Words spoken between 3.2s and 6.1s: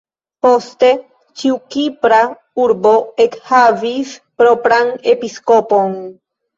ekhavis propran episkopon.